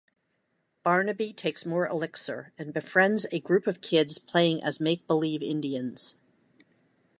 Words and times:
Barnaby 0.83 1.31
takes 1.31 1.63
more 1.63 1.85
elixir 1.87 2.53
and 2.57 2.73
befriends 2.73 3.27
a 3.31 3.39
group 3.39 3.67
of 3.67 3.81
kids 3.81 4.17
playing 4.17 4.63
as 4.63 4.79
make-believe 4.79 5.43
Indians. 5.43 6.17